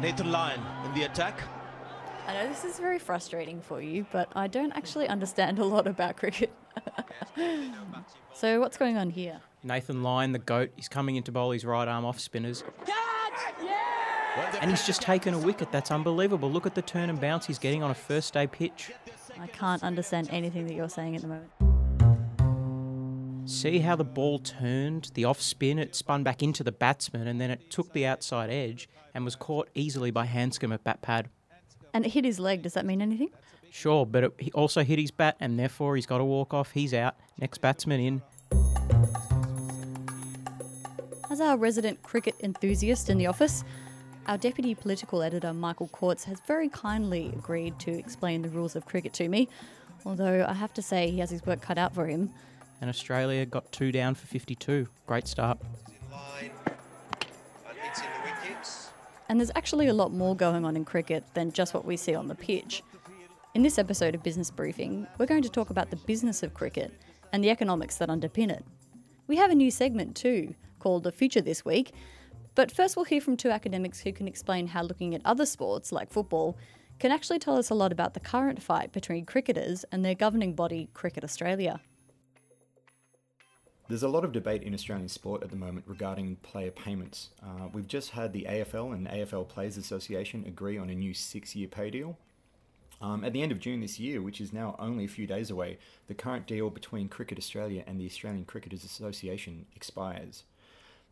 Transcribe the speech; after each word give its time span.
Nathan 0.00 0.32
Lyon 0.32 0.60
in 0.86 0.94
the 0.94 1.02
attack. 1.02 1.42
I 2.26 2.32
know 2.32 2.48
this 2.48 2.64
is 2.64 2.78
very 2.78 2.98
frustrating 2.98 3.60
for 3.60 3.82
you, 3.82 4.06
but 4.10 4.32
I 4.34 4.46
don't 4.46 4.72
actually 4.72 5.06
understand 5.08 5.58
a 5.58 5.64
lot 5.64 5.86
about 5.86 6.16
cricket. 6.16 6.50
so, 8.32 8.60
what's 8.60 8.78
going 8.78 8.96
on 8.96 9.10
here? 9.10 9.40
Nathan 9.62 10.02
Lyon, 10.02 10.32
the 10.32 10.38
GOAT, 10.38 10.70
he's 10.74 10.88
coming 10.88 11.16
into 11.16 11.30
bowl 11.32 11.50
his 11.50 11.66
right 11.66 11.86
arm 11.86 12.06
off 12.06 12.18
spinners. 12.18 12.64
And 14.62 14.70
he's 14.70 14.86
just 14.86 15.02
taken 15.02 15.34
a 15.34 15.38
wicket. 15.38 15.70
That's 15.70 15.90
unbelievable. 15.90 16.50
Look 16.50 16.64
at 16.64 16.74
the 16.74 16.82
turn 16.82 17.10
and 17.10 17.20
bounce 17.20 17.46
he's 17.46 17.58
getting 17.58 17.82
on 17.82 17.90
a 17.90 17.94
first 17.94 18.32
day 18.32 18.46
pitch. 18.46 18.92
I 19.38 19.48
can't 19.48 19.82
understand 19.82 20.28
anything 20.30 20.66
that 20.66 20.74
you're 20.74 20.88
saying 20.88 21.16
at 21.16 21.22
the 21.22 21.28
moment. 21.28 21.50
See 23.60 23.80
how 23.80 23.94
the 23.94 24.04
ball 24.04 24.38
turned, 24.38 25.10
the 25.12 25.26
off 25.26 25.42
spin, 25.42 25.78
it 25.78 25.94
spun 25.94 26.22
back 26.22 26.42
into 26.42 26.64
the 26.64 26.72
batsman 26.72 27.26
and 27.26 27.38
then 27.38 27.50
it 27.50 27.70
took 27.70 27.92
the 27.92 28.06
outside 28.06 28.48
edge 28.48 28.88
and 29.14 29.22
was 29.22 29.36
caught 29.36 29.68
easily 29.74 30.10
by 30.10 30.24
Handscomb 30.24 30.72
at 30.72 30.82
bat 30.82 31.02
pad. 31.02 31.28
And 31.92 32.06
it 32.06 32.12
hit 32.12 32.24
his 32.24 32.40
leg. 32.40 32.62
Does 32.62 32.72
that 32.72 32.86
mean 32.86 33.02
anything? 33.02 33.28
Sure, 33.70 34.06
but 34.06 34.24
it, 34.24 34.32
he 34.38 34.50
also 34.52 34.82
hit 34.82 34.98
his 34.98 35.10
bat 35.10 35.36
and 35.40 35.58
therefore 35.58 35.96
he's 35.96 36.06
got 36.06 36.16
to 36.16 36.24
walk 36.24 36.54
off. 36.54 36.70
He's 36.70 36.94
out. 36.94 37.16
Next 37.36 37.58
batsman 37.58 38.00
in. 38.00 38.22
As 41.28 41.42
our 41.42 41.58
resident 41.58 42.02
cricket 42.02 42.36
enthusiast 42.42 43.10
in 43.10 43.18
the 43.18 43.26
office, 43.26 43.62
our 44.26 44.38
deputy 44.38 44.74
political 44.74 45.22
editor 45.22 45.52
Michael 45.52 45.88
Courts 45.88 46.24
has 46.24 46.40
very 46.46 46.70
kindly 46.70 47.26
agreed 47.36 47.78
to 47.80 47.90
explain 47.90 48.40
the 48.40 48.48
rules 48.48 48.74
of 48.74 48.86
cricket 48.86 49.12
to 49.12 49.28
me, 49.28 49.50
although 50.06 50.46
I 50.48 50.54
have 50.54 50.72
to 50.72 50.80
say 50.80 51.10
he 51.10 51.18
has 51.18 51.28
his 51.28 51.44
work 51.44 51.60
cut 51.60 51.76
out 51.76 51.94
for 51.94 52.06
him. 52.06 52.30
And 52.80 52.88
Australia 52.88 53.44
got 53.44 53.70
two 53.72 53.92
down 53.92 54.14
for 54.14 54.26
52. 54.26 54.86
Great 55.06 55.28
start. 55.28 55.58
And 59.28 59.38
there's 59.38 59.52
actually 59.54 59.86
a 59.86 59.94
lot 59.94 60.12
more 60.12 60.34
going 60.34 60.64
on 60.64 60.76
in 60.76 60.84
cricket 60.84 61.24
than 61.34 61.52
just 61.52 61.72
what 61.72 61.84
we 61.84 61.96
see 61.96 62.14
on 62.14 62.26
the 62.26 62.34
pitch. 62.34 62.82
In 63.54 63.62
this 63.62 63.78
episode 63.78 64.14
of 64.14 64.22
Business 64.22 64.50
Briefing, 64.50 65.06
we're 65.18 65.26
going 65.26 65.42
to 65.42 65.48
talk 65.48 65.70
about 65.70 65.90
the 65.90 65.96
business 65.96 66.42
of 66.42 66.54
cricket 66.54 66.92
and 67.32 67.44
the 67.44 67.50
economics 67.50 67.96
that 67.96 68.08
underpin 68.08 68.50
it. 68.50 68.64
We 69.26 69.36
have 69.36 69.50
a 69.50 69.54
new 69.54 69.70
segment 69.70 70.16
too, 70.16 70.54
called 70.80 71.04
The 71.04 71.12
Future 71.12 71.40
This 71.40 71.64
Week. 71.64 71.92
But 72.56 72.72
first, 72.72 72.96
we'll 72.96 73.04
hear 73.04 73.20
from 73.20 73.36
two 73.36 73.50
academics 73.50 74.00
who 74.00 74.12
can 74.12 74.26
explain 74.26 74.66
how 74.66 74.82
looking 74.82 75.14
at 75.14 75.22
other 75.24 75.46
sports, 75.46 75.92
like 75.92 76.10
football, 76.10 76.56
can 76.98 77.12
actually 77.12 77.38
tell 77.38 77.56
us 77.56 77.70
a 77.70 77.74
lot 77.74 77.92
about 77.92 78.14
the 78.14 78.20
current 78.20 78.60
fight 78.60 78.90
between 78.90 79.24
cricketers 79.24 79.84
and 79.92 80.04
their 80.04 80.14
governing 80.16 80.54
body, 80.54 80.88
Cricket 80.92 81.22
Australia. 81.22 81.80
There's 83.90 84.04
a 84.04 84.08
lot 84.08 84.24
of 84.24 84.30
debate 84.30 84.62
in 84.62 84.72
Australian 84.72 85.08
sport 85.08 85.42
at 85.42 85.50
the 85.50 85.56
moment 85.56 85.84
regarding 85.88 86.36
player 86.44 86.70
payments. 86.70 87.30
Uh, 87.42 87.66
we've 87.72 87.88
just 87.88 88.10
had 88.10 88.32
the 88.32 88.46
AFL 88.48 88.94
and 88.94 89.08
AFL 89.08 89.48
Players 89.48 89.76
Association 89.76 90.44
agree 90.46 90.78
on 90.78 90.88
a 90.90 90.94
new 90.94 91.12
six 91.12 91.56
year 91.56 91.66
pay 91.66 91.90
deal. 91.90 92.16
Um, 93.02 93.24
at 93.24 93.32
the 93.32 93.42
end 93.42 93.50
of 93.50 93.58
June 93.58 93.80
this 93.80 93.98
year, 93.98 94.22
which 94.22 94.40
is 94.40 94.52
now 94.52 94.76
only 94.78 95.06
a 95.06 95.08
few 95.08 95.26
days 95.26 95.50
away, 95.50 95.76
the 96.06 96.14
current 96.14 96.46
deal 96.46 96.70
between 96.70 97.08
Cricket 97.08 97.36
Australia 97.36 97.82
and 97.84 98.00
the 98.00 98.06
Australian 98.06 98.44
Cricketers 98.44 98.84
Association 98.84 99.66
expires. 99.74 100.44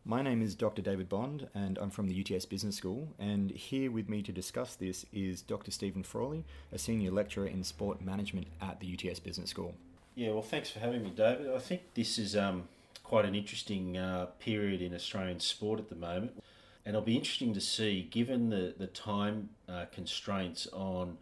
My 0.05 0.21
name 0.21 0.41
is 0.41 0.55
Dr. 0.55 0.81
David 0.81 1.09
Bond, 1.09 1.49
and 1.53 1.77
I'm 1.79 1.89
from 1.89 2.07
the 2.07 2.15
UTS 2.21 2.45
Business 2.45 2.77
School. 2.77 3.09
And 3.19 3.51
here 3.51 3.91
with 3.91 4.07
me 4.07 4.21
to 4.21 4.31
discuss 4.31 4.75
this 4.75 5.05
is 5.11 5.41
Dr. 5.41 5.71
Stephen 5.71 6.03
Frawley, 6.03 6.45
a 6.71 6.79
senior 6.79 7.11
lecturer 7.11 7.45
in 7.45 7.65
sport 7.65 7.99
management 7.99 8.47
at 8.61 8.79
the 8.79 8.87
UTS 8.93 9.19
Business 9.19 9.49
School. 9.49 9.75
Yeah, 10.15 10.31
well, 10.31 10.41
thanks 10.41 10.69
for 10.69 10.79
having 10.79 11.03
me, 11.03 11.11
David. 11.11 11.49
I 11.53 11.59
think 11.59 11.81
this 11.93 12.17
is 12.17 12.35
um, 12.35 12.67
quite 13.03 13.25
an 13.25 13.35
interesting 13.35 13.97
uh, 13.97 14.27
period 14.39 14.81
in 14.81 14.93
Australian 14.93 15.39
sport 15.39 15.79
at 15.79 15.89
the 15.89 15.95
moment. 15.95 16.43
And 16.85 16.95
it'll 16.95 17.05
be 17.05 17.15
interesting 17.15 17.53
to 17.53 17.61
see, 17.61 18.07
given 18.09 18.49
the, 18.49 18.73
the 18.77 18.87
time 18.87 19.49
uh, 19.67 19.85
constraints 19.91 20.67
on 20.73 21.17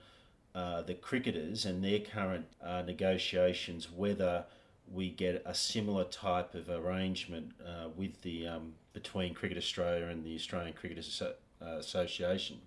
uh, 0.56 0.82
the 0.82 0.94
cricketers 0.94 1.66
and 1.66 1.84
their 1.84 2.00
current 2.00 2.46
uh, 2.64 2.82
negotiations, 2.82 3.92
whether 3.92 4.46
we 4.92 5.10
get 5.10 5.44
a 5.46 5.54
similar 5.54 6.06
type 6.06 6.56
of 6.56 6.70
arrangement 6.70 7.52
uh, 7.66 7.90
with 7.96 8.22
the 8.22 8.48
um, 8.48 8.74
between 8.94 9.34
Cricket 9.34 9.58
Australia 9.58 10.08
and 10.08 10.24
the 10.24 10.36
Australian 10.36 10.74
Cricketers 10.74 11.22
uh, 11.22 11.66
Association. 11.66 12.60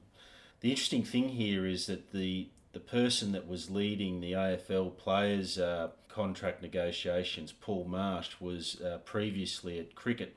The 0.61 0.71
interesting 0.71 1.03
thing 1.03 1.31
here 1.31 1.67
is 1.67 1.87
that 1.87 2.13
the 2.13 2.49
the 2.73 2.81
person 2.81 3.33
that 3.33 3.49
was 3.49 3.71
leading 3.71 4.21
the 4.21 4.33
AFL 4.33 4.97
players 4.97 5.59
uh, 5.59 5.89
contract 6.13 6.63
negotiations, 6.63 7.53
Paul 7.53 7.85
Marsh, 7.85 8.41
was 8.41 8.81
uh, 8.81 8.99
previously 9.05 9.79
at 9.79 9.95
cricket, 9.95 10.37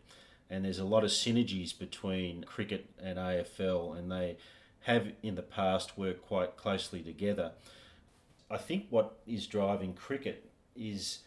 and 0.50 0.66
there's 0.66 0.80
a 0.80 0.86
lot 0.86 1.04
of 1.04 1.10
synergies 1.10 1.78
between 1.78 2.44
cricket 2.44 2.90
and 3.02 3.18
AFL, 3.18 3.98
and 3.98 4.12
they 4.12 4.38
have 4.82 5.08
in 5.22 5.36
the 5.36 5.42
past 5.42 5.98
worked 5.98 6.26
quite 6.26 6.58
closely 6.58 7.02
together. 7.02 7.52
I 8.52 8.58
think 8.58 8.86
what 8.90 9.18
is 9.26 9.48
driving 9.48 9.94
cricket 9.94 10.50
is 10.76 11.20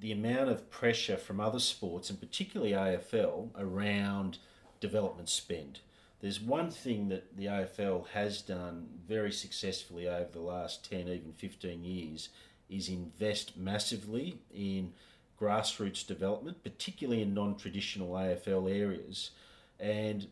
the 0.00 0.12
amount 0.12 0.50
of 0.50 0.70
pressure 0.70 1.16
from 1.16 1.40
other 1.40 1.58
sports, 1.58 2.10
and 2.10 2.20
particularly 2.20 2.72
AFL, 2.72 3.50
around 3.56 4.38
development 4.80 5.28
spend. 5.28 5.80
There's 6.20 6.40
one 6.40 6.70
thing 6.70 7.08
that 7.08 7.36
the 7.36 7.46
AFL 7.46 8.08
has 8.08 8.40
done 8.40 8.88
very 9.06 9.32
successfully 9.32 10.08
over 10.08 10.30
the 10.32 10.40
last 10.40 10.88
10, 10.88 11.00
even 11.08 11.32
15 11.32 11.84
years, 11.84 12.30
is 12.68 12.88
invest 12.88 13.56
massively 13.56 14.38
in 14.54 14.92
grassroots 15.40 16.06
development, 16.06 16.62
particularly 16.62 17.22
in 17.22 17.34
non 17.34 17.56
traditional 17.56 18.10
AFL 18.12 18.70
areas. 18.70 19.30
And 19.78 20.28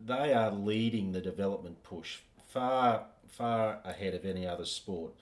they 0.00 0.32
are 0.32 0.50
leading 0.50 1.12
the 1.12 1.20
development 1.20 1.82
push 1.82 2.18
far, 2.48 3.06
far 3.26 3.80
ahead 3.84 4.14
of 4.14 4.24
any 4.24 4.46
other 4.46 4.64
sport. 4.64 5.12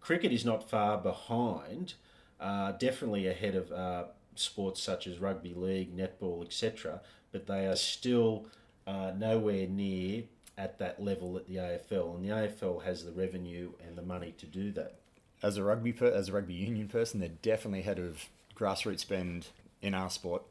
Cricket 0.00 0.32
is 0.32 0.44
not 0.44 0.68
far 0.68 0.98
behind, 0.98 1.94
uh, 2.38 2.72
definitely 2.72 3.26
ahead 3.26 3.54
of 3.54 3.72
uh, 3.72 4.04
sports 4.34 4.80
such 4.82 5.06
as 5.06 5.18
rugby 5.18 5.54
league, 5.54 5.96
netball, 5.96 6.44
etc., 6.44 7.00
but 7.32 7.46
they 7.46 7.66
are 7.66 7.76
still 7.76 8.46
uh, 8.86 9.12
nowhere 9.16 9.66
near 9.66 10.22
at 10.56 10.78
that 10.78 11.02
level 11.02 11.36
at 11.36 11.46
the 11.46 11.56
AFL, 11.56 12.14
and 12.14 12.24
the 12.24 12.30
AFL 12.30 12.84
has 12.84 13.04
the 13.04 13.12
revenue 13.12 13.72
and 13.86 13.96
the 13.96 14.02
money 14.02 14.32
to 14.38 14.46
do 14.46 14.70
that. 14.72 15.00
As 15.46 15.56
a 15.56 15.62
rugby 15.62 15.92
per- 15.92 16.10
as 16.10 16.28
a 16.28 16.32
rugby 16.32 16.54
union 16.54 16.88
person, 16.88 17.20
they're 17.20 17.28
definitely 17.40 17.80
ahead 17.80 18.00
of 18.00 18.26
grassroots 18.58 19.00
spend 19.00 19.48
in 19.80 19.94
our 19.94 20.10
sport. 20.10 20.42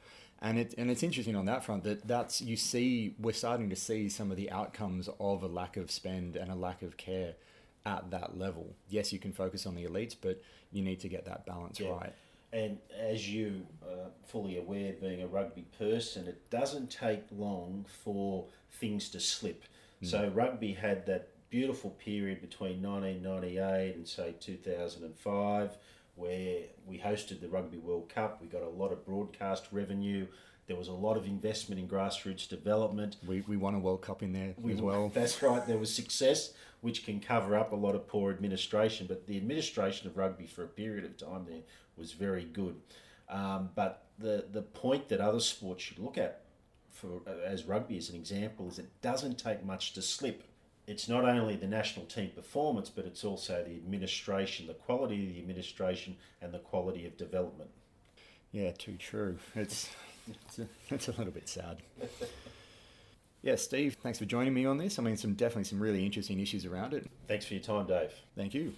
And 0.42 0.58
it 0.58 0.74
and 0.78 0.90
it's 0.90 1.04
interesting 1.04 1.36
on 1.36 1.46
that 1.46 1.66
front 1.66 1.84
that 1.84 2.08
that's 2.08 2.42
you 2.42 2.56
see 2.56 3.14
we're 3.20 3.34
starting 3.34 3.70
to 3.70 3.76
see 3.76 4.08
some 4.08 4.32
of 4.32 4.38
the 4.38 4.50
outcomes 4.52 5.10
of 5.20 5.44
a 5.44 5.48
lack 5.48 5.76
of 5.76 5.92
spend 5.92 6.38
and 6.38 6.50
a 6.50 6.56
lack 6.56 6.82
of 6.82 6.96
care 6.96 7.34
at 7.86 8.10
that 8.12 8.38
level. 8.38 8.74
Yes, 8.90 9.12
you 9.12 9.20
can 9.20 9.34
focus 9.34 9.66
on 9.66 9.76
the 9.76 9.84
elites, 9.84 10.16
but 10.20 10.42
you 10.72 10.82
need 10.82 11.02
to 11.02 11.10
get 11.10 11.26
that 11.26 11.46
balance 11.46 11.80
yeah. 11.80 11.90
right. 11.90 12.14
And 12.54 12.78
as 12.98 13.30
you 13.30 13.68
are 13.84 14.12
fully 14.28 14.58
aware, 14.58 14.94
being 14.94 15.22
a 15.22 15.28
rugby 15.28 15.66
person, 15.78 16.26
it 16.26 16.50
doesn't 16.50 16.90
take 16.90 17.24
long 17.32 17.86
for 18.04 18.46
things 18.72 19.10
to 19.10 19.20
slip. 19.20 19.64
Mm. 20.02 20.08
So 20.08 20.32
rugby 20.34 20.72
had 20.72 21.06
that 21.08 21.30
beautiful 21.50 21.92
period 21.92 22.42
between 22.42 22.82
1998 22.82 23.96
and 23.96 24.08
say 24.08 24.36
2005 24.40 25.78
where 26.16 26.60
we 26.86 26.98
hosted 26.98 27.42
the 27.42 27.48
Rugby 27.48 27.78
World 27.78 28.10
Cup. 28.10 28.42
We 28.42 28.48
got 28.48 28.64
a 28.64 28.70
lot 28.70 28.92
of 28.92 29.06
broadcast 29.06 29.68
revenue. 29.72 30.28
There 30.68 30.78
was 30.78 30.88
a 30.88 30.94
lot 30.94 31.18
of 31.18 31.26
investment 31.26 31.80
in 31.80 31.88
grassroots 31.88 32.48
development. 32.48 33.18
We, 33.28 33.42
we 33.48 33.58
won 33.58 33.76
a 33.76 33.80
World 33.80 34.02
Cup 34.02 34.24
in 34.24 34.34
there 34.34 34.56
we, 34.58 34.74
as 34.74 34.82
well. 34.82 35.10
That's 35.14 35.42
right. 35.44 35.66
There 35.68 35.78
was 35.78 35.94
success, 35.94 36.54
which 36.82 37.06
can 37.06 37.20
cover 37.20 37.56
up 37.56 37.72
a 37.72 37.76
lot 37.76 37.96
of 37.96 38.08
poor 38.08 38.32
administration. 38.32 39.06
But 39.08 39.28
the 39.28 39.38
administration 39.38 40.08
of 40.08 40.18
rugby 40.18 40.48
for 40.48 40.64
a 40.64 40.68
period 40.68 41.06
of 41.06 41.18
time 41.18 41.46
there 41.48 41.62
was 41.98 42.14
very 42.14 42.46
good. 42.46 42.76
Um, 43.30 43.70
but 43.76 44.06
the, 44.18 44.46
the 44.52 44.62
point 44.62 45.10
that 45.10 45.20
other 45.20 45.40
sports 45.40 45.84
should 45.84 46.00
look 46.00 46.18
at, 46.18 46.42
for 46.92 47.22
as 47.46 47.66
rugby 47.66 47.98
as 47.98 48.10
an 48.10 48.16
example, 48.16 48.68
is 48.70 48.80
it 48.80 48.90
doesn't 49.02 49.38
take 49.38 49.66
much 49.66 49.94
to 49.94 50.02
slip 50.02 50.44
it's 50.88 51.10
not 51.10 51.26
only 51.26 51.56
the 51.56 51.68
national 51.68 52.06
team 52.06 52.30
performance, 52.36 52.90
but 52.90 53.06
it's 53.06 53.24
also 53.24 53.64
the 53.64 53.76
administration, 53.76 54.68
the 54.68 54.74
quality 54.74 55.28
of 55.28 55.34
the 55.34 55.40
administration, 55.40 56.16
and 56.42 56.54
the 56.54 56.60
quality 56.60 57.06
of 57.06 57.18
development. 57.18 57.70
Yeah, 58.52 58.72
too 58.72 58.96
true. 58.98 59.38
It's 59.56 59.90
it's 60.28 60.60
a, 60.60 60.68
it's 60.90 61.08
a 61.08 61.12
little 61.12 61.34
bit 61.34 61.48
sad. 61.50 61.78
yeah, 63.42 63.56
Steve, 63.56 63.98
thanks 64.02 64.20
for 64.20 64.26
joining 64.26 64.54
me 64.54 64.66
on 64.66 64.78
this. 64.78 65.00
I 65.00 65.04
mean, 65.04 65.18
some 65.18 65.34
definitely 65.34 65.66
some 65.66 65.80
really 65.80 66.06
interesting 66.06 66.40
issues 66.40 66.66
around 66.66 66.94
it. 66.94 67.10
Thanks 67.28 67.46
for 67.46 67.56
your 67.56 67.64
time, 67.64 67.88
Dave. 67.88 68.12
Thank 68.36 68.54
you. 68.54 68.74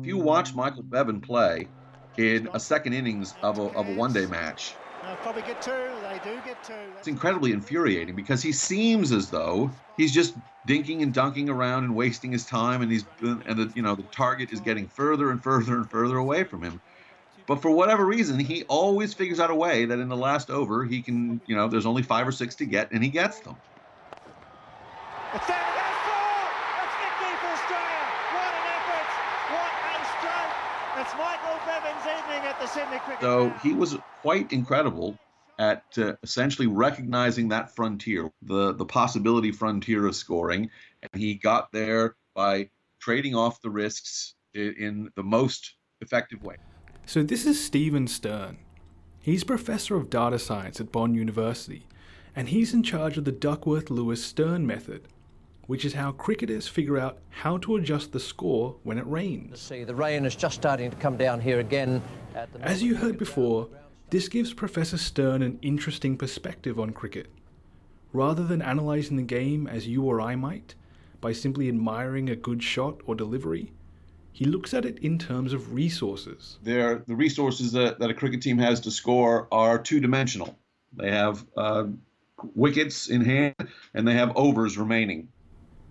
If 0.00 0.06
you 0.06 0.18
watch 0.18 0.54
Michael 0.54 0.84
Bevan 0.84 1.20
play 1.20 1.68
in 2.16 2.48
a 2.54 2.60
second 2.60 2.94
innings 2.94 3.34
of 3.42 3.58
a, 3.58 3.62
of 3.76 3.88
a 3.88 3.94
one-day 3.94 4.26
match, 4.26 4.74
I'll 5.02 5.16
probably 5.16 5.42
get 5.42 5.60
two. 5.62 5.97
They 6.24 6.30
do 6.30 6.40
get 6.44 6.62
two. 6.64 6.74
It's 6.98 7.06
incredibly 7.06 7.52
infuriating 7.52 8.16
because 8.16 8.42
he 8.42 8.52
seems 8.52 9.12
as 9.12 9.30
though 9.30 9.70
he's 9.96 10.12
just 10.12 10.34
dinking 10.66 11.02
and 11.02 11.12
dunking 11.14 11.48
around 11.48 11.84
and 11.84 11.94
wasting 11.94 12.32
his 12.32 12.44
time, 12.44 12.82
and 12.82 12.90
he's 12.90 13.04
and 13.20 13.42
the 13.44 13.72
you 13.74 13.82
know 13.82 13.94
the 13.94 14.04
target 14.04 14.50
is 14.52 14.60
getting 14.60 14.88
further 14.88 15.30
and 15.30 15.42
further 15.42 15.76
and 15.76 15.88
further 15.90 16.16
away 16.16 16.44
from 16.44 16.62
him. 16.62 16.80
But 17.46 17.62
for 17.62 17.70
whatever 17.70 18.04
reason, 18.04 18.38
he 18.38 18.64
always 18.64 19.14
figures 19.14 19.38
out 19.38 19.50
a 19.50 19.54
way 19.54 19.84
that 19.84 19.98
in 19.98 20.08
the 20.08 20.16
last 20.16 20.50
over 20.50 20.84
he 20.84 21.02
can 21.02 21.40
you 21.46 21.54
know 21.54 21.68
there's 21.68 21.86
only 21.86 22.02
five 22.02 22.26
or 22.26 22.32
six 22.32 22.56
to 22.56 22.66
get, 22.66 22.90
and 22.90 23.02
he 23.04 23.10
gets 23.10 23.40
them. 23.40 23.56
It's 25.34 25.46
there 25.46 25.56
to 25.56 25.72
go 25.76 25.86
four. 26.02 26.34
It's 26.82 26.96
victory 26.98 27.34
for 27.38 27.52
Australia. 27.54 28.02
What 28.34 28.52
an 28.58 28.66
effort. 28.74 29.06
What 29.54 29.70
a 29.86 30.04
stroke. 30.18 30.54
It's 30.98 31.14
Michael 31.14 31.58
Bevan's 31.62 32.06
evening 32.06 32.42
at 32.48 32.58
the 32.58 32.66
Sydney 32.66 32.98
Cricket 32.98 33.22
So 33.22 33.50
he 33.62 33.72
was 33.72 33.96
quite 34.20 34.52
incredible 34.52 35.16
at 35.58 35.84
uh, 35.98 36.14
essentially 36.22 36.66
recognizing 36.66 37.48
that 37.48 37.74
frontier, 37.74 38.30
the 38.42 38.74
the 38.74 38.84
possibility 38.84 39.50
frontier 39.50 40.06
of 40.06 40.14
scoring, 40.14 40.70
and 41.02 41.20
he 41.20 41.34
got 41.34 41.72
there 41.72 42.16
by 42.34 42.68
trading 43.00 43.34
off 43.34 43.60
the 43.60 43.70
risks 43.70 44.34
in, 44.54 44.74
in 44.78 45.12
the 45.16 45.22
most 45.22 45.74
effective 46.00 46.42
way. 46.42 46.56
So 47.06 47.22
this 47.22 47.46
is 47.46 47.62
Stephen 47.62 48.06
Stern. 48.06 48.58
He's 49.20 49.44
professor 49.44 49.96
of 49.96 50.10
data 50.10 50.38
science 50.38 50.80
at 50.80 50.92
Bond 50.92 51.16
University, 51.16 51.86
and 52.36 52.48
he's 52.48 52.72
in 52.72 52.82
charge 52.82 53.18
of 53.18 53.24
the 53.24 53.32
Duckworth-Lewis 53.32 54.24
Stern 54.24 54.66
method, 54.66 55.08
which 55.66 55.84
is 55.84 55.94
how 55.94 56.12
cricketers 56.12 56.68
figure 56.68 56.98
out 56.98 57.18
how 57.30 57.58
to 57.58 57.76
adjust 57.76 58.12
the 58.12 58.20
score 58.20 58.76
when 58.84 58.98
it 58.98 59.06
rains. 59.06 59.60
See, 59.60 59.84
the 59.84 59.94
rain 59.94 60.24
is 60.24 60.36
just 60.36 60.54
starting 60.54 60.90
to 60.90 60.96
come 60.96 61.16
down 61.16 61.40
here 61.40 61.60
again. 61.60 62.02
At 62.34 62.52
the 62.52 62.60
As 62.60 62.82
you 62.82 62.94
heard 62.94 63.18
before, 63.18 63.68
this 64.10 64.28
gives 64.28 64.54
Professor 64.54 64.96
Stern 64.96 65.42
an 65.42 65.58
interesting 65.60 66.16
perspective 66.16 66.80
on 66.80 66.90
cricket. 66.90 67.30
Rather 68.12 68.44
than 68.44 68.62
analysing 68.62 69.16
the 69.16 69.22
game 69.22 69.66
as 69.66 69.86
you 69.86 70.02
or 70.04 70.20
I 70.20 70.34
might, 70.34 70.74
by 71.20 71.32
simply 71.32 71.68
admiring 71.68 72.30
a 72.30 72.36
good 72.36 72.62
shot 72.62 73.00
or 73.06 73.14
delivery, 73.14 73.72
he 74.32 74.44
looks 74.44 74.72
at 74.72 74.84
it 74.84 74.98
in 75.00 75.18
terms 75.18 75.52
of 75.52 75.74
resources. 75.74 76.58
They're, 76.62 77.02
the 77.06 77.16
resources 77.16 77.72
that, 77.72 77.98
that 77.98 78.08
a 78.08 78.14
cricket 78.14 78.40
team 78.40 78.56
has 78.58 78.80
to 78.80 78.90
score 78.90 79.46
are 79.52 79.78
two 79.78 80.00
dimensional. 80.00 80.56
They 80.96 81.10
have 81.10 81.44
uh, 81.56 81.88
wickets 82.54 83.08
in 83.08 83.24
hand 83.24 83.54
and 83.94 84.06
they 84.06 84.14
have 84.14 84.34
overs 84.36 84.78
remaining. 84.78 85.28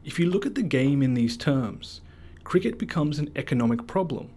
If 0.04 0.18
you 0.18 0.30
look 0.30 0.46
at 0.46 0.56
the 0.56 0.64
game 0.64 1.04
in 1.04 1.14
these 1.14 1.38
terms, 1.38 2.02
cricket 2.44 2.80
becomes 2.80 3.20
an 3.20 3.30
economic 3.36 3.86
problem. 3.86 4.32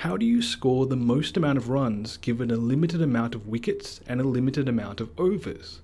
How 0.00 0.16
do 0.16 0.24
you 0.24 0.40
score 0.40 0.86
the 0.86 0.96
most 0.96 1.36
amount 1.36 1.58
of 1.58 1.68
runs 1.68 2.16
given 2.16 2.50
a 2.50 2.56
limited 2.56 3.02
amount 3.02 3.34
of 3.34 3.46
wickets 3.46 4.00
and 4.06 4.18
a 4.18 4.24
limited 4.24 4.66
amount 4.66 4.98
of 4.98 5.10
overs? 5.20 5.82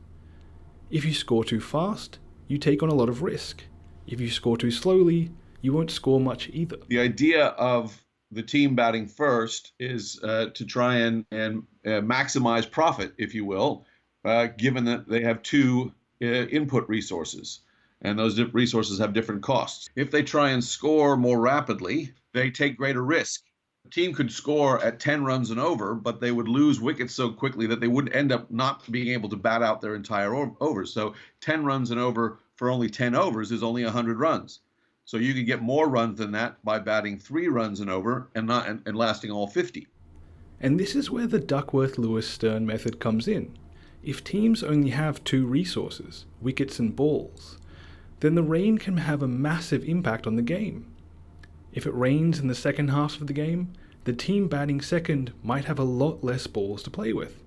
If 0.88 1.04
you 1.04 1.12
score 1.12 1.44
too 1.44 1.60
fast, 1.60 2.18
you 2.48 2.56
take 2.56 2.82
on 2.82 2.88
a 2.88 2.94
lot 2.94 3.10
of 3.10 3.20
risk. 3.20 3.64
If 4.06 4.18
you 4.18 4.30
score 4.30 4.56
too 4.56 4.70
slowly, 4.70 5.32
you 5.60 5.74
won't 5.74 5.90
score 5.90 6.18
much 6.18 6.48
either. 6.54 6.78
The 6.88 6.98
idea 6.98 7.48
of 7.48 8.02
the 8.32 8.42
team 8.42 8.74
batting 8.74 9.06
first 9.06 9.72
is 9.78 10.18
uh, 10.22 10.46
to 10.54 10.64
try 10.64 10.94
and, 10.94 11.26
and 11.30 11.64
uh, 11.84 12.00
maximize 12.00 12.70
profit, 12.70 13.12
if 13.18 13.34
you 13.34 13.44
will, 13.44 13.84
uh, 14.24 14.46
given 14.46 14.86
that 14.86 15.06
they 15.06 15.24
have 15.24 15.42
two 15.42 15.92
uh, 16.22 16.24
input 16.24 16.88
resources. 16.88 17.60
And 18.00 18.18
those 18.18 18.40
resources 18.40 18.98
have 18.98 19.12
different 19.12 19.42
costs. 19.42 19.90
If 19.94 20.10
they 20.10 20.22
try 20.22 20.52
and 20.52 20.64
score 20.64 21.18
more 21.18 21.38
rapidly, 21.38 22.14
they 22.32 22.50
take 22.50 22.78
greater 22.78 23.04
risk. 23.04 23.42
Team 23.91 24.15
could 24.15 24.33
score 24.33 24.83
at 24.83 25.00
10 25.00 25.25
runs 25.25 25.50
and 25.50 25.61
over, 25.61 25.94
but 25.94 26.21
they 26.21 26.33
would 26.33 26.49
lose 26.49 26.81
wickets 26.81 27.15
so 27.15 27.31
quickly 27.31 27.67
that 27.67 27.81
they 27.81 27.88
would 27.88 28.12
end 28.12 28.33
up 28.33 28.50
not 28.50 28.91
being 28.91 29.09
able 29.09 29.29
to 29.29 29.37
bat 29.37 29.62
out 29.62 29.81
their 29.81 29.94
entire 29.94 30.35
overs. 30.61 30.93
So 30.93 31.15
10 31.41 31.65
runs 31.65 31.91
and 31.91 32.00
over 32.00 32.38
for 32.56 32.71
only 32.71 32.88
10 32.88 33.15
overs 33.15 33.53
is 33.53 33.62
only 33.62 33.85
100 33.85 34.19
runs. 34.19 34.61
So 35.05 35.19
you 35.19 35.35
could 35.35 35.47
get 35.47 35.62
more 35.62 35.88
runs 35.88 36.19
than 36.19 36.33
that 36.33 36.65
by 36.65 36.81
batting 36.81 37.19
three 37.19 37.49
runs 37.49 37.81
and 37.81 37.88
over 37.88 38.29
and 38.35 38.47
not 38.47 38.69
and, 38.69 38.83
and 38.87 38.97
lasting 38.97 39.31
all 39.31 39.47
50. 39.47 39.87
And 40.61 40.81
this 40.81 40.97
is 40.97 41.11
where 41.11 41.27
the 41.27 41.38
Duckworth 41.38 41.99
Lewis 41.99 42.29
Stern 42.29 42.67
method 42.67 42.99
comes 42.99 43.29
in. 43.29 43.56
If 44.03 44.25
teams 44.25 44.62
only 44.62 44.91
have 44.91 45.23
two 45.23 45.47
resources, 45.47 46.27
wickets 46.41 46.79
and 46.79 46.97
balls, 46.97 47.59
then 48.21 48.35
the 48.35 48.43
rain 48.43 48.79
can 48.79 48.97
have 48.97 49.23
a 49.23 49.29
massive 49.29 49.85
impact 49.85 50.27
on 50.27 50.37
the 50.37 50.43
game. 50.43 50.95
If 51.76 51.84
it 51.84 51.94
rains 51.94 52.38
in 52.38 52.49
the 52.49 52.55
second 52.55 52.88
half 52.88 53.20
of 53.20 53.26
the 53.26 53.34
game, 53.34 53.75
the 54.05 54.14
team 54.14 54.49
batting 54.49 54.81
second 54.81 55.34
might 55.43 55.67
have 55.67 55.78
a 55.78 55.84
lot 55.84 56.25
less 56.25 56.46
balls 56.46 56.82
to 56.84 56.90
play 56.90 57.12
with. 57.12 57.43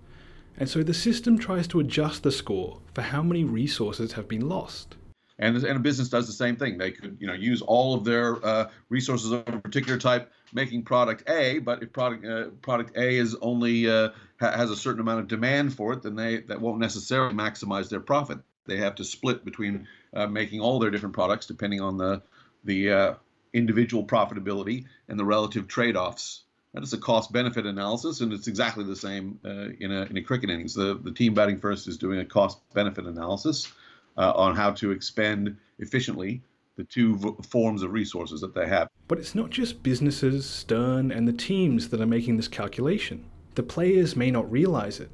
And 0.56 0.70
so 0.70 0.84
the 0.84 0.94
system 0.94 1.40
tries 1.40 1.66
to 1.70 1.80
adjust 1.80 2.22
the 2.22 2.32
score 2.32 2.80
for 2.94 3.02
how 3.02 3.24
many 3.24 3.44
resources 3.44 4.12
have 4.14 4.28
been 4.28 4.48
lost. 4.48 4.98
And, 5.40 5.58
and 5.58 5.78
a 5.78 5.80
business 5.80 6.10
does 6.10 6.28
the 6.28 6.34
same 6.34 6.58
thing. 6.58 6.78
They 6.78 6.92
could, 6.92 7.18
you 7.20 7.26
know, 7.26 7.34
use 7.34 7.64
all 7.64 7.96
of 7.96 8.04
their 8.04 8.46
uh, 8.46 8.70
resources 8.90 9.32
of 9.32 9.48
a 9.48 9.60
particular 9.60 9.98
type, 9.98 10.32
making 10.54 10.84
product 10.84 11.28
A. 11.28 11.58
But 11.58 11.82
if 11.82 11.92
product 11.92 12.24
uh, 12.24 12.50
product 12.62 12.96
A 12.98 13.18
is 13.18 13.36
only 13.42 13.90
uh, 13.90 14.10
ha- 14.40 14.52
has 14.52 14.70
a 14.70 14.76
certain 14.76 15.02
amount 15.02 15.22
of 15.22 15.28
demand 15.28 15.74
for 15.74 15.94
it, 15.94 16.04
then 16.04 16.16
they 16.16 16.42
that 16.42 16.62
won't 16.62 16.80
necessarily 16.80 17.34
maximize 17.34 17.90
their 17.90 18.02
profit. 18.02 18.38
They 18.68 18.78
have 18.78 18.94
to 18.96 19.04
split 19.04 19.44
between 19.44 19.88
uh, 20.14 20.28
making 20.28 20.60
all 20.60 20.78
their 20.78 20.92
different 20.92 21.16
products 21.16 21.48
depending 21.48 21.82
on 21.82 21.98
the 21.98 22.22
the 22.66 22.92
uh, 22.92 23.14
individual 23.54 24.06
profitability 24.06 24.86
and 25.08 25.20
the 25.20 25.26
relative 25.26 25.68
trade-offs. 25.68 26.44
That 26.74 26.84
is 26.84 26.94
a 26.94 26.98
cost-benefit 27.00 27.66
analysis, 27.66 28.22
and 28.22 28.32
it's 28.32 28.48
exactly 28.48 28.84
the 28.84 28.96
same 28.96 29.40
uh, 29.44 29.70
in 29.80 29.92
a 29.92 30.04
in 30.04 30.18
a 30.18 30.22
cricket 30.22 30.52
innings. 30.52 30.76
The 30.76 31.00
the 31.04 31.12
team 31.12 31.34
batting 31.34 31.58
first 31.58 31.88
is 31.88 31.98
doing 31.98 32.20
a 32.20 32.26
cost-benefit 32.26 33.06
analysis 33.06 33.72
uh, 34.18 34.34
on 34.36 34.56
how 34.56 34.72
to 34.72 34.92
expend 34.92 35.58
efficiently 35.80 36.44
the 36.76 36.84
two 36.84 37.18
v- 37.18 37.32
forms 37.50 37.82
of 37.82 37.92
resources 37.92 38.40
that 38.42 38.54
they 38.54 38.68
have. 38.68 38.88
But 39.08 39.18
it's 39.18 39.34
not 39.34 39.50
just 39.50 39.82
businesses, 39.82 40.48
Stern, 40.48 41.12
and 41.12 41.28
the 41.28 41.34
teams 41.34 41.90
that 41.90 42.02
are 42.02 42.06
making 42.06 42.38
this 42.38 42.48
calculation. 42.48 43.26
The 43.56 43.64
players 43.64 44.16
may 44.16 44.30
not 44.30 44.50
realize 44.50 45.00
it, 45.00 45.10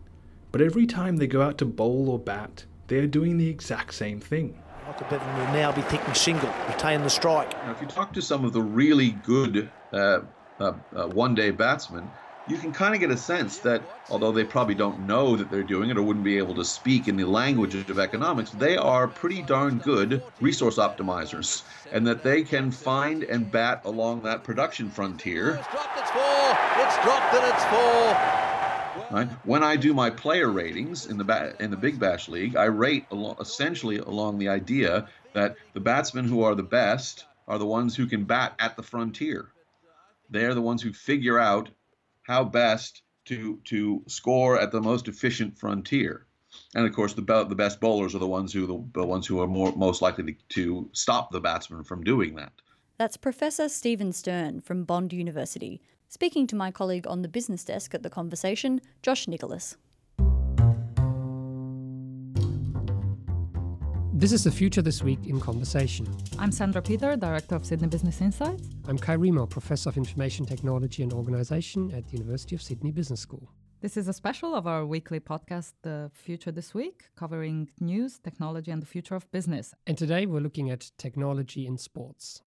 but 0.51 0.61
every 0.61 0.85
time 0.85 1.17
they 1.17 1.27
go 1.27 1.41
out 1.41 1.57
to 1.59 1.65
bowl 1.65 2.09
or 2.09 2.19
bat, 2.19 2.65
they 2.87 2.97
are 2.97 3.07
doing 3.07 3.37
the 3.37 3.49
exact 3.49 3.93
same 3.93 4.19
thing. 4.19 4.61
Michael 4.85 5.07
Bevan 5.09 5.37
will 5.37 5.53
now 5.53 5.71
be 5.71 5.81
thinking 5.81 6.13
single, 6.13 6.53
retain 6.67 7.01
the 7.01 7.09
strike. 7.09 7.51
Now, 7.53 7.71
if 7.71 7.81
you 7.81 7.87
talk 7.87 8.13
to 8.13 8.21
some 8.21 8.45
of 8.45 8.53
the 8.53 8.61
really 8.61 9.11
good 9.11 9.71
uh, 9.91 10.19
uh, 10.59 10.73
uh, 10.95 11.07
one-day 11.07 11.51
batsmen, 11.51 12.07
you 12.47 12.57
can 12.57 12.71
kind 12.71 12.93
of 12.93 12.99
get 12.99 13.09
a 13.09 13.17
sense 13.17 13.57
that 13.59 13.81
although 14.11 14.31
they 14.31 14.43
probably 14.43 14.75
don't 14.75 15.07
know 15.07 15.35
that 15.35 15.49
they're 15.49 15.63
doing 15.63 15.89
it 15.89 15.97
or 15.97 16.03
wouldn't 16.03 16.23
be 16.23 16.37
able 16.37 16.53
to 16.53 16.63
speak 16.63 17.07
in 17.07 17.15
the 17.15 17.25
language 17.25 17.73
of 17.73 17.97
economics, 17.97 18.51
they 18.51 18.77
are 18.77 19.07
pretty 19.07 19.41
darn 19.41 19.79
good 19.79 20.21
resource 20.39 20.77
optimizers, 20.77 21.63
and 21.91 22.05
that 22.05 22.21
they 22.21 22.43
can 22.43 22.69
find 22.69 23.23
and 23.23 23.49
bat 23.51 23.81
along 23.85 24.21
that 24.21 24.43
production 24.43 24.91
frontier. 24.91 25.55
It's 25.55 25.67
dropped, 25.69 25.97
it's 25.97 26.11
four. 26.11 26.57
It's 26.83 27.03
dropped 27.03 27.33
and 27.33 27.53
it's 27.53 27.65
four. 27.65 28.44
Right? 29.11 29.29
When 29.43 29.63
I 29.63 29.75
do 29.75 29.93
my 29.93 30.09
player 30.09 30.49
ratings 30.49 31.05
in 31.05 31.17
the 31.17 31.23
ba- 31.23 31.55
in 31.59 31.71
the 31.71 31.77
Big 31.77 31.99
Bash 31.99 32.27
League, 32.27 32.55
I 32.55 32.65
rate 32.65 33.05
alo- 33.11 33.37
essentially 33.39 33.97
along 33.97 34.39
the 34.39 34.49
idea 34.49 35.07
that 35.33 35.55
the 35.73 35.79
batsmen 35.79 36.25
who 36.25 36.43
are 36.43 36.55
the 36.55 36.63
best 36.63 37.25
are 37.47 37.57
the 37.57 37.65
ones 37.65 37.95
who 37.95 38.07
can 38.07 38.25
bat 38.25 38.55
at 38.59 38.75
the 38.75 38.83
frontier. 38.83 39.51
They're 40.29 40.55
the 40.55 40.61
ones 40.61 40.81
who 40.81 40.91
figure 40.91 41.39
out 41.39 41.69
how 42.23 42.43
best 42.43 43.03
to 43.25 43.59
to 43.65 44.03
score 44.07 44.59
at 44.59 44.71
the 44.71 44.81
most 44.81 45.07
efficient 45.07 45.57
frontier. 45.57 46.25
And 46.73 46.85
of 46.85 46.93
course, 46.93 47.13
the 47.13 47.21
be- 47.21 47.43
the 47.49 47.55
best 47.55 47.79
bowlers 47.79 48.15
are 48.15 48.19
the 48.19 48.27
ones 48.27 48.53
who 48.53 48.65
the, 48.65 49.01
the 49.01 49.05
ones 49.05 49.27
who 49.27 49.39
are 49.41 49.47
more 49.47 49.75
most 49.75 50.01
likely 50.01 50.23
to, 50.23 50.35
to 50.49 50.89
stop 50.93 51.31
the 51.31 51.41
batsman 51.41 51.83
from 51.83 52.03
doing 52.03 52.35
that. 52.35 52.53
That's 52.97 53.17
Professor 53.17 53.67
Stephen 53.67 54.13
Stern 54.13 54.61
from 54.61 54.85
Bond 54.85 55.11
University, 55.11 55.81
speaking 56.15 56.47
to 56.47 56.55
my 56.55 56.71
colleague 56.71 57.05
on 57.07 57.23
the 57.23 57.27
business 57.27 57.65
desk 57.65 57.93
at 57.93 58.01
the 58.01 58.09
conversation, 58.09 58.79
Josh 59.01 59.27
Nicholas. 59.27 59.75
This 64.13 64.31
is 64.31 64.45
the 64.45 64.51
Future 64.51 64.81
This 64.81 65.03
Week 65.03 65.19
in 65.27 65.41
Conversation. 65.41 66.07
I'm 66.39 66.53
Sandra 66.53 66.81
Peter, 66.81 67.17
Director 67.17 67.55
of 67.55 67.65
Sydney 67.65 67.89
Business 67.89 68.21
Insights. 68.21 68.69
I'm 68.87 68.97
Kai 68.97 69.17
Riemer, 69.17 69.45
Professor 69.49 69.89
of 69.89 69.97
Information 69.97 70.45
Technology 70.45 71.03
and 71.03 71.11
Organisation 71.11 71.91
at 71.91 72.07
the 72.07 72.13
University 72.13 72.55
of 72.55 72.61
Sydney 72.61 72.91
Business 72.91 73.19
School. 73.19 73.49
This 73.81 73.97
is 73.97 74.07
a 74.07 74.13
special 74.13 74.55
of 74.55 74.65
our 74.67 74.85
weekly 74.85 75.19
podcast, 75.19 75.73
The 75.81 76.09
Future 76.13 76.53
This 76.53 76.73
Week, 76.73 77.09
covering 77.17 77.69
news, 77.81 78.19
technology, 78.19 78.71
and 78.71 78.81
the 78.81 78.87
future 78.87 79.15
of 79.15 79.29
business. 79.33 79.73
And 79.85 79.97
today 79.97 80.25
we're 80.25 80.39
looking 80.39 80.69
at 80.69 80.91
technology 80.97 81.67
in 81.67 81.77
sports. 81.77 82.41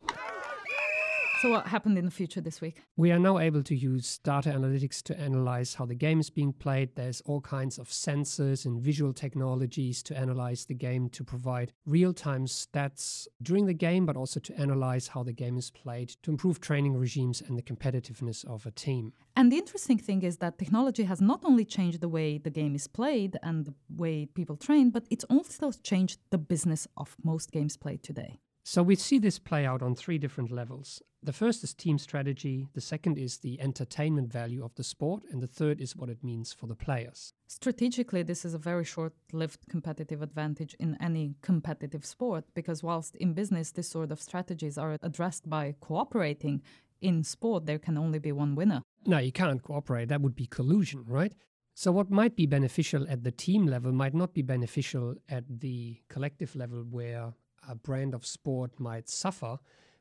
So, 1.40 1.50
what 1.50 1.68
happened 1.68 1.96
in 1.96 2.04
the 2.04 2.10
future 2.10 2.40
this 2.40 2.60
week? 2.60 2.82
We 2.96 3.12
are 3.12 3.18
now 3.18 3.38
able 3.38 3.62
to 3.62 3.76
use 3.76 4.18
data 4.18 4.50
analytics 4.50 5.00
to 5.04 5.16
analyze 5.16 5.74
how 5.74 5.86
the 5.86 5.94
game 5.94 6.18
is 6.18 6.30
being 6.30 6.52
played. 6.52 6.96
There's 6.96 7.20
all 7.26 7.40
kinds 7.40 7.78
of 7.78 7.88
sensors 7.90 8.66
and 8.66 8.82
visual 8.82 9.12
technologies 9.12 10.02
to 10.04 10.18
analyze 10.18 10.64
the 10.64 10.74
game 10.74 11.08
to 11.10 11.22
provide 11.22 11.72
real 11.86 12.12
time 12.12 12.46
stats 12.46 13.28
during 13.40 13.66
the 13.66 13.74
game, 13.74 14.04
but 14.04 14.16
also 14.16 14.40
to 14.40 14.58
analyze 14.58 15.06
how 15.06 15.22
the 15.22 15.32
game 15.32 15.56
is 15.56 15.70
played 15.70 16.08
to 16.24 16.32
improve 16.32 16.60
training 16.60 16.96
regimes 16.96 17.40
and 17.40 17.56
the 17.56 17.62
competitiveness 17.62 18.44
of 18.44 18.66
a 18.66 18.72
team. 18.72 19.12
And 19.36 19.52
the 19.52 19.58
interesting 19.58 19.98
thing 19.98 20.22
is 20.22 20.38
that 20.38 20.58
technology 20.58 21.04
has 21.04 21.20
not 21.20 21.44
only 21.44 21.64
changed 21.64 22.00
the 22.00 22.08
way 22.08 22.38
the 22.38 22.50
game 22.50 22.74
is 22.74 22.88
played 22.88 23.36
and 23.44 23.64
the 23.64 23.74
way 23.96 24.26
people 24.26 24.56
train, 24.56 24.90
but 24.90 25.06
it's 25.08 25.24
also 25.30 25.70
changed 25.84 26.18
the 26.30 26.38
business 26.38 26.88
of 26.96 27.14
most 27.22 27.52
games 27.52 27.76
played 27.76 28.02
today. 28.02 28.40
So 28.70 28.82
we 28.82 28.96
see 28.96 29.18
this 29.18 29.38
play 29.38 29.64
out 29.64 29.80
on 29.80 29.94
three 29.94 30.18
different 30.18 30.50
levels. 30.50 31.00
The 31.22 31.32
first 31.32 31.64
is 31.64 31.72
team 31.72 31.96
strategy, 31.96 32.68
the 32.74 32.82
second 32.82 33.16
is 33.16 33.38
the 33.38 33.58
entertainment 33.62 34.30
value 34.30 34.62
of 34.62 34.74
the 34.74 34.84
sport, 34.84 35.22
and 35.30 35.42
the 35.42 35.46
third 35.46 35.80
is 35.80 35.96
what 35.96 36.10
it 36.10 36.22
means 36.22 36.52
for 36.52 36.66
the 36.66 36.74
players. 36.74 37.32
Strategically, 37.46 38.22
this 38.22 38.44
is 38.44 38.52
a 38.52 38.58
very 38.58 38.84
short 38.84 39.14
lived 39.32 39.60
competitive 39.70 40.20
advantage 40.20 40.76
in 40.78 40.98
any 41.00 41.36
competitive 41.40 42.04
sport 42.04 42.44
because, 42.52 42.82
whilst 42.82 43.16
in 43.16 43.32
business, 43.32 43.70
this 43.70 43.88
sort 43.88 44.12
of 44.12 44.20
strategies 44.20 44.76
are 44.76 44.98
addressed 45.00 45.48
by 45.48 45.74
cooperating, 45.80 46.60
in 47.00 47.24
sport, 47.24 47.64
there 47.64 47.78
can 47.78 47.96
only 47.96 48.18
be 48.18 48.32
one 48.32 48.54
winner. 48.54 48.82
No, 49.06 49.16
you 49.16 49.32
can't 49.32 49.62
cooperate. 49.62 50.10
That 50.10 50.20
would 50.20 50.36
be 50.36 50.46
collusion, 50.46 51.04
right? 51.06 51.32
So, 51.72 51.90
what 51.90 52.10
might 52.10 52.36
be 52.36 52.44
beneficial 52.44 53.06
at 53.08 53.24
the 53.24 53.32
team 53.32 53.66
level 53.66 53.92
might 53.92 54.12
not 54.12 54.34
be 54.34 54.42
beneficial 54.42 55.14
at 55.26 55.44
the 55.48 56.02
collective 56.10 56.54
level, 56.54 56.84
where 56.90 57.32
brand 57.74 58.14
of 58.14 58.26
sport 58.26 58.78
might 58.78 59.08
suffer 59.08 59.58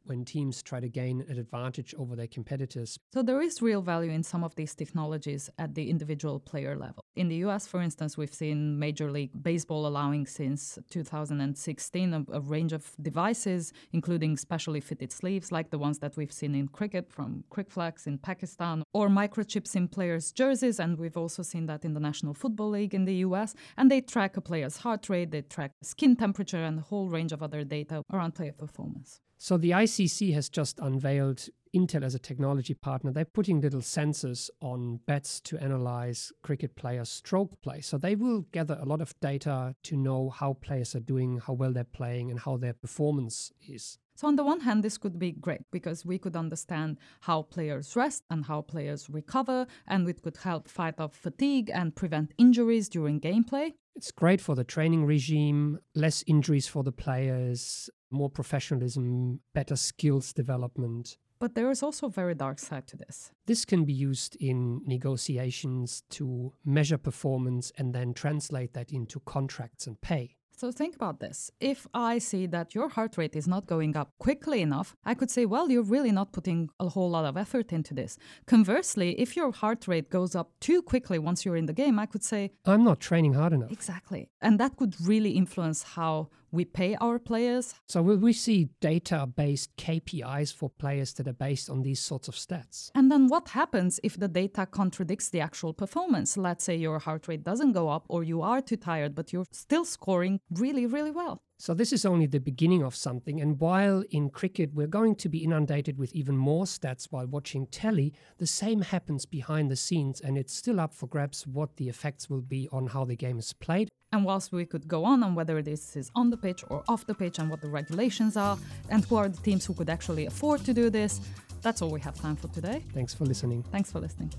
when 0.07 0.25
teams 0.25 0.61
try 0.61 0.79
to 0.79 0.89
gain 0.89 1.25
an 1.29 1.37
advantage 1.37 1.93
over 1.97 2.15
their 2.15 2.27
competitors. 2.27 2.97
So 3.13 3.21
there 3.21 3.41
is 3.41 3.61
real 3.61 3.81
value 3.81 4.11
in 4.11 4.23
some 4.23 4.43
of 4.43 4.55
these 4.55 4.75
technologies 4.75 5.49
at 5.57 5.75
the 5.75 5.89
individual 5.89 6.39
player 6.39 6.75
level. 6.75 7.03
In 7.15 7.27
the 7.27 7.35
US, 7.47 7.67
for 7.67 7.81
instance, 7.81 8.17
we've 8.17 8.33
seen 8.33 8.79
Major 8.79 9.11
League 9.11 9.31
Baseball 9.41 9.87
allowing 9.87 10.25
since 10.25 10.77
2016 10.89 12.13
a, 12.13 12.25
a 12.31 12.39
range 12.39 12.73
of 12.73 12.91
devices, 13.01 13.73
including 13.91 14.37
specially 14.37 14.79
fitted 14.79 15.11
sleeves 15.11 15.51
like 15.51 15.69
the 15.69 15.77
ones 15.77 15.99
that 15.99 16.15
we've 16.17 16.31
seen 16.31 16.55
in 16.55 16.67
cricket 16.67 17.11
from 17.11 17.43
Cricflex 17.51 18.07
in 18.07 18.17
Pakistan, 18.17 18.83
or 18.93 19.09
microchips 19.09 19.75
in 19.75 19.87
players' 19.87 20.31
jerseys, 20.31 20.79
and 20.79 20.97
we've 20.97 21.17
also 21.17 21.43
seen 21.43 21.65
that 21.65 21.85
in 21.85 21.93
the 21.93 21.99
National 21.99 22.33
Football 22.33 22.69
League 22.69 22.93
in 22.93 23.05
the 23.05 23.15
US. 23.27 23.55
And 23.77 23.89
they 23.91 24.01
track 24.01 24.37
a 24.37 24.41
player's 24.41 24.77
heart 24.77 25.09
rate, 25.09 25.31
they 25.31 25.41
track 25.41 25.71
skin 25.81 26.15
temperature, 26.15 26.63
and 26.63 26.79
a 26.79 26.81
whole 26.81 27.09
range 27.09 27.31
of 27.31 27.43
other 27.43 27.63
data 27.63 28.03
around 28.11 28.35
player 28.35 28.53
performance. 28.53 29.21
So 29.37 29.57
the 29.57 29.71
ICC 29.71 30.33
has 30.33 30.49
just 30.49 30.79
unveiled 30.79 31.47
Intel 31.75 32.03
as 32.03 32.15
a 32.15 32.19
technology 32.19 32.73
partner. 32.73 33.11
They're 33.11 33.25
putting 33.25 33.61
little 33.61 33.81
sensors 33.81 34.49
on 34.61 34.99
bats 35.05 35.39
to 35.41 35.61
analyze 35.61 36.31
cricket 36.41 36.75
players' 36.75 37.09
stroke 37.09 37.61
play. 37.61 37.81
So 37.81 37.97
they 37.97 38.15
will 38.15 38.41
gather 38.51 38.77
a 38.81 38.85
lot 38.85 39.01
of 39.01 39.17
data 39.19 39.75
to 39.83 39.95
know 39.95 40.29
how 40.29 40.53
players 40.53 40.95
are 40.95 40.99
doing, 41.01 41.39
how 41.45 41.53
well 41.53 41.73
they're 41.73 41.83
playing, 41.83 42.31
and 42.31 42.39
how 42.39 42.57
their 42.57 42.73
performance 42.73 43.51
is. 43.67 43.99
So, 44.15 44.27
on 44.27 44.35
the 44.35 44.43
one 44.43 44.61
hand, 44.61 44.83
this 44.83 44.97
could 44.97 45.19
be 45.19 45.31
great 45.31 45.61
because 45.71 46.03
we 46.03 46.17
could 46.17 46.35
understand 46.35 46.97
how 47.21 47.43
players 47.43 47.95
rest 47.95 48.23
and 48.31 48.45
how 48.45 48.61
players 48.61 49.11
recover, 49.11 49.67
and 49.85 50.09
it 50.09 50.23
could 50.23 50.37
help 50.37 50.67
fight 50.67 50.99
off 50.99 51.15
fatigue 51.15 51.69
and 51.71 51.95
prevent 51.95 52.33
injuries 52.39 52.89
during 52.89 53.21
gameplay. 53.21 53.73
It's 53.95 54.11
great 54.11 54.41
for 54.41 54.55
the 54.55 54.63
training 54.63 55.05
regime, 55.05 55.77
less 55.93 56.23
injuries 56.25 56.67
for 56.67 56.83
the 56.83 56.91
players, 56.91 57.91
more 58.09 58.29
professionalism, 58.29 59.39
better 59.53 59.75
skills 59.75 60.33
development. 60.33 61.17
But 61.39 61.53
there 61.53 61.69
is 61.69 61.83
also 61.83 62.07
a 62.07 62.09
very 62.11 62.33
dark 62.33 62.57
side 62.59 62.87
to 62.87 62.97
this. 62.97 63.31
This 63.45 63.63
can 63.63 63.85
be 63.85 63.93
used 63.93 64.35
in 64.39 64.81
negotiations 64.85 66.03
to 66.11 66.53
measure 66.65 66.97
performance 66.97 67.71
and 67.77 67.93
then 67.93 68.13
translate 68.13 68.73
that 68.73 68.91
into 68.91 69.19
contracts 69.19 69.85
and 69.85 70.01
pay. 70.01 70.37
So 70.59 70.71
think 70.71 70.95
about 70.95 71.19
this. 71.19 71.51
If 71.59 71.85
I 71.93 72.17
see 72.17 72.47
that 72.47 72.73
your 72.73 72.89
heart 72.89 73.15
rate 73.15 73.35
is 73.35 73.47
not 73.47 73.67
going 73.67 73.95
up 73.95 74.13
quickly 74.17 74.63
enough, 74.63 74.95
I 75.05 75.13
could 75.13 75.29
say, 75.29 75.45
well, 75.45 75.69
you're 75.69 75.83
really 75.83 76.11
not 76.11 76.31
putting 76.31 76.71
a 76.79 76.89
whole 76.89 77.11
lot 77.11 77.25
of 77.25 77.37
effort 77.37 77.71
into 77.71 77.93
this. 77.93 78.17
Conversely, 78.47 79.11
if 79.19 79.35
your 79.35 79.51
heart 79.51 79.87
rate 79.87 80.09
goes 80.09 80.33
up 80.33 80.49
too 80.59 80.81
quickly 80.81 81.19
once 81.19 81.45
you're 81.45 81.55
in 81.57 81.67
the 81.67 81.73
game, 81.73 81.99
I 81.99 82.07
could 82.07 82.23
say, 82.23 82.49
I'm 82.65 82.83
not 82.83 82.99
training 82.99 83.33
hard 83.33 83.53
enough. 83.53 83.71
Exactly. 83.71 84.31
And 84.41 84.59
that 84.59 84.77
could 84.77 84.95
really 84.99 85.33
influence 85.33 85.83
how 85.83 86.29
we 86.51 86.65
pay 86.65 86.95
our 87.01 87.19
players. 87.19 87.75
So 87.87 88.01
will 88.01 88.17
we 88.17 88.33
see 88.33 88.69
data-based 88.79 89.75
KPIs 89.77 90.53
for 90.53 90.69
players 90.69 91.13
that 91.13 91.27
are 91.27 91.33
based 91.33 91.69
on 91.69 91.81
these 91.81 91.99
sorts 91.99 92.27
of 92.27 92.35
stats? 92.35 92.91
And 92.95 93.11
then 93.11 93.27
what 93.27 93.49
happens 93.49 93.99
if 94.03 94.17
the 94.17 94.27
data 94.27 94.65
contradicts 94.65 95.29
the 95.29 95.41
actual 95.41 95.73
performance? 95.73 96.37
Let's 96.37 96.63
say 96.63 96.75
your 96.75 96.99
heart 96.99 97.27
rate 97.27 97.43
doesn't 97.43 97.73
go 97.73 97.89
up 97.89 98.05
or 98.09 98.23
you 98.23 98.41
are 98.41 98.61
too 98.61 98.77
tired 98.77 99.15
but 99.15 99.33
you're 99.33 99.45
still 99.51 99.85
scoring 99.85 100.39
really 100.51 100.85
really 100.85 101.11
well. 101.11 101.41
So, 101.59 101.73
this 101.73 101.91
is 101.91 102.05
only 102.05 102.27
the 102.27 102.39
beginning 102.39 102.83
of 102.83 102.95
something. 102.95 103.41
And 103.41 103.59
while 103.59 104.03
in 104.11 104.29
cricket 104.29 104.75
we're 104.75 104.85
going 104.85 105.15
to 105.15 105.27
be 105.27 105.43
inundated 105.43 105.97
with 105.97 106.13
even 106.13 106.37
more 106.37 106.65
stats 106.65 107.07
while 107.09 107.25
watching 107.25 107.65
telly, 107.65 108.13
the 108.37 108.45
same 108.45 108.81
happens 108.81 109.25
behind 109.25 109.71
the 109.71 109.75
scenes, 109.75 110.21
and 110.21 110.37
it's 110.37 110.53
still 110.53 110.79
up 110.79 110.93
for 110.93 111.07
grabs 111.07 111.47
what 111.47 111.75
the 111.77 111.89
effects 111.89 112.29
will 112.29 112.41
be 112.41 112.69
on 112.71 112.85
how 112.85 113.05
the 113.05 113.15
game 113.15 113.39
is 113.39 113.53
played. 113.53 113.89
And 114.11 114.23
whilst 114.23 114.51
we 114.51 114.67
could 114.67 114.87
go 114.87 115.03
on 115.03 115.23
on 115.23 115.33
whether 115.33 115.59
this 115.63 115.95
is 115.95 116.11
on 116.15 116.29
the 116.29 116.37
pitch 116.37 116.63
or 116.69 116.83
off 116.87 117.07
the 117.07 117.15
pitch 117.15 117.39
and 117.39 117.49
what 117.49 117.61
the 117.61 117.69
regulations 117.69 118.37
are, 118.37 118.59
and 118.89 119.03
who 119.05 119.15
are 119.15 119.27
the 119.27 119.41
teams 119.41 119.65
who 119.65 119.73
could 119.73 119.89
actually 119.89 120.27
afford 120.27 120.63
to 120.63 120.75
do 120.75 120.91
this, 120.91 121.21
that's 121.63 121.81
all 121.81 121.89
we 121.89 121.99
have 122.01 122.15
time 122.15 122.35
for 122.35 122.49
today. 122.49 122.83
Thanks 122.93 123.15
for 123.15 123.25
listening. 123.25 123.63
Thanks 123.71 123.91
for 123.91 123.99
listening. 123.99 124.31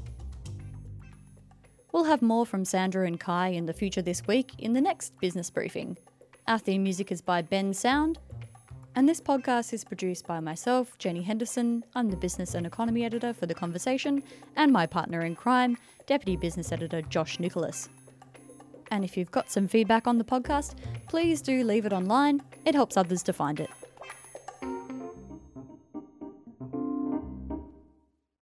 We'll 1.90 2.04
have 2.04 2.22
more 2.22 2.46
from 2.46 2.64
Sandra 2.64 3.08
and 3.08 3.18
Kai 3.18 3.48
in 3.48 3.66
the 3.66 3.72
future 3.72 4.02
this 4.02 4.24
week 4.28 4.52
in 4.58 4.72
the 4.72 4.80
next 4.80 5.18
business 5.18 5.50
briefing. 5.50 5.98
Our 6.48 6.58
theme 6.58 6.82
music 6.82 7.12
is 7.12 7.20
by 7.20 7.42
Bensound. 7.42 8.16
And 8.96 9.06
this 9.06 9.20
podcast 9.20 9.74
is 9.74 9.84
produced 9.84 10.26
by 10.26 10.40
myself, 10.40 10.96
Jenny 10.96 11.20
Henderson. 11.20 11.84
I'm 11.94 12.08
the 12.08 12.16
business 12.16 12.54
and 12.54 12.66
economy 12.66 13.04
editor 13.04 13.34
for 13.34 13.44
The 13.44 13.52
Conversation, 13.52 14.22
and 14.56 14.72
my 14.72 14.86
partner 14.86 15.26
in 15.26 15.36
crime, 15.36 15.76
deputy 16.06 16.38
business 16.38 16.72
editor 16.72 17.02
Josh 17.02 17.38
Nicholas. 17.38 17.90
And 18.90 19.04
if 19.04 19.14
you've 19.14 19.30
got 19.30 19.50
some 19.50 19.68
feedback 19.68 20.06
on 20.06 20.16
the 20.16 20.24
podcast, 20.24 20.76
please 21.06 21.42
do 21.42 21.62
leave 21.64 21.84
it 21.84 21.92
online. 21.92 22.40
It 22.64 22.74
helps 22.74 22.96
others 22.96 23.22
to 23.24 23.34
find 23.34 23.60
it. 23.60 23.68